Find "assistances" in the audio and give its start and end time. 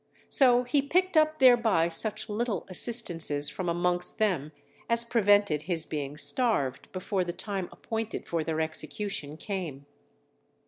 2.67-3.51